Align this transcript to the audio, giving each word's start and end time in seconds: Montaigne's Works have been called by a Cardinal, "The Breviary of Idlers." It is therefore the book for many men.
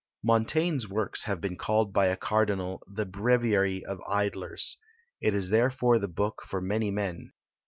Montaigne's 0.23 0.89
Works 0.89 1.25
have 1.25 1.39
been 1.39 1.55
called 1.57 1.93
by 1.93 2.07
a 2.07 2.17
Cardinal, 2.17 2.81
"The 2.91 3.05
Breviary 3.05 3.85
of 3.85 3.99
Idlers." 4.09 4.77
It 5.21 5.35
is 5.35 5.51
therefore 5.51 5.99
the 5.99 6.07
book 6.07 6.41
for 6.43 6.59
many 6.59 6.89
men. 6.89 7.33